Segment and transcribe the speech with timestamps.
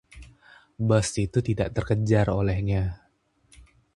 [0.87, 2.83] bus itu tidak terkejar olehnya